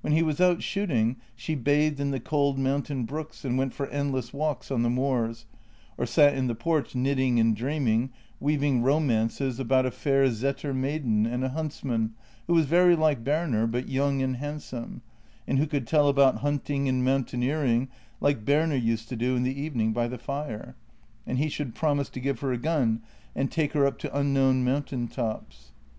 [0.00, 3.86] When he was out shooting, she bathed in the cold mountain brooks and went for
[3.88, 5.44] endless walks on the moors;
[5.98, 8.08] or sat in the porch knitting and dreaming,
[8.40, 12.14] weaving romances about a fair saeter maiden and a huntsman,
[12.46, 15.02] who was very like Berner, but young and handsome,
[15.46, 17.88] and who could tell about hunting and mountaineering
[18.22, 20.76] like Berner used to do in the evening by the fire.
[21.26, 23.02] And he should promise to give her a gun
[23.36, 25.72] and take her up to unknown mountain tops.